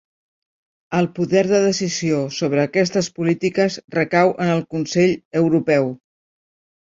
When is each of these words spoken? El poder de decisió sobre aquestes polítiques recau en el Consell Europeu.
El 0.99 1.07
poder 1.17 1.43
de 1.49 1.57
decisió 1.65 2.21
sobre 2.37 2.63
aquestes 2.63 3.09
polítiques 3.19 3.77
recau 3.97 4.33
en 4.45 4.53
el 4.55 4.63
Consell 4.73 5.13
Europeu. 5.43 5.93